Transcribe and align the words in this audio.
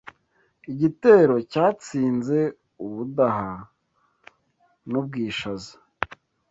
Igitero 0.71 1.35
cyatsinze 1.51 2.39
u 2.85 2.87
Budaha 2.93 3.51
n’u 4.89 5.01
Bwishaza 5.05 5.73